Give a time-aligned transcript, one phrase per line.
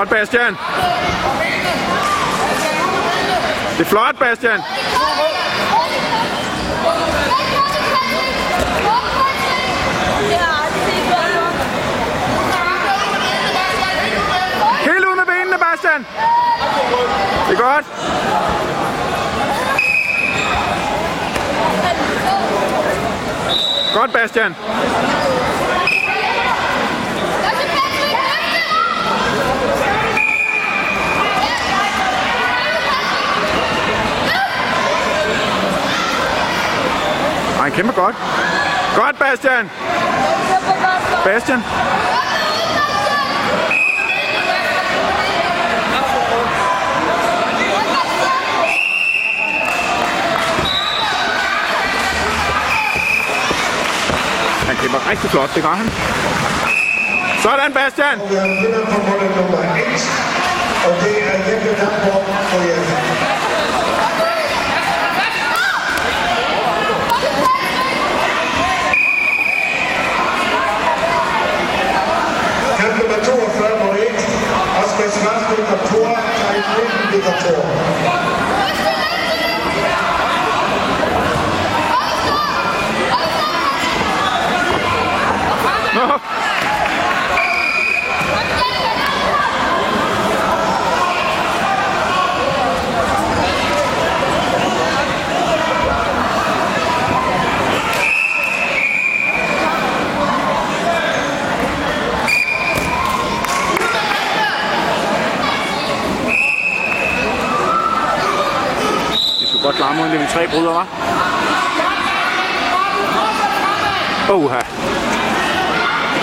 [0.00, 0.56] Godt, Bastian.
[3.78, 4.60] Det er flot, Bastian.
[14.84, 16.06] Helt ud med benene, Bastian.
[17.48, 17.86] Det er godt.
[23.94, 24.54] Godt, Bastian.
[37.80, 38.16] Kæmpe godt.
[38.96, 39.70] Godt, Bastian.
[41.24, 41.60] Bastian.
[54.66, 55.90] Han kæmper rigtig flot, det gør han.
[57.42, 58.20] Sådan, Bastian.
[58.20, 60.10] Og Vi har vinder på målet nummer 1,
[60.86, 63.09] og det er Jeppe Damborg for Jeppe.
[77.42, 78.29] natural.
[109.90, 110.86] Det skulle de tre level 3 bryder, var.
[114.30, 114.60] Oha.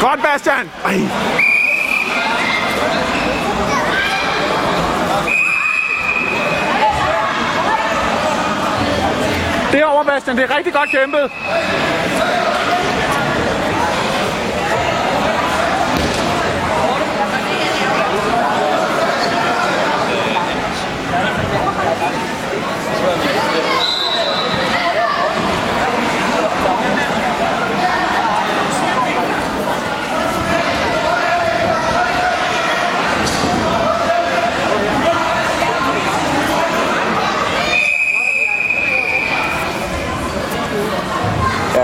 [0.00, 0.70] Godt, Bastian!
[0.84, 1.00] Ej.
[9.72, 10.36] Derovre, Bastian.
[10.36, 11.30] Det er rigtig godt kæmpet.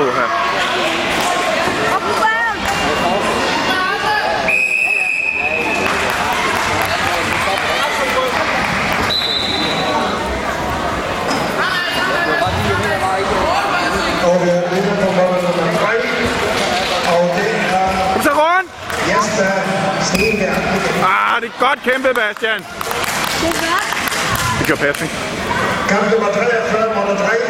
[0.00, 0.08] Kom
[18.22, 18.64] så, Ron!
[19.08, 19.52] Jesper
[20.02, 20.56] Stenberg.
[21.04, 22.60] Ah, det er godt kæmpet, Bastian.
[24.58, 25.12] Det gør Patrick.
[25.88, 27.36] Kamp nummer 43 mod 3,